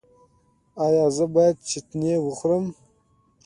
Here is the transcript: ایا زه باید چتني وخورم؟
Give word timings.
ایا 0.85 1.05
زه 1.15 1.25
باید 1.33 1.57
چتني 1.69 2.13
وخورم؟ 2.21 2.65